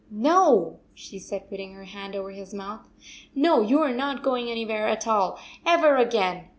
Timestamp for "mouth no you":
2.55-3.83